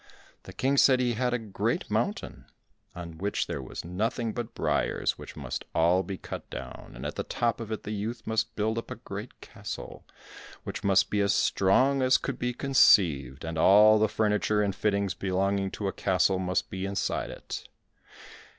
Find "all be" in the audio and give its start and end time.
5.75-6.17